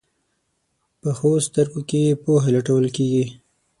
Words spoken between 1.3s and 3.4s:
سترګو کې پوهه لټول کېږي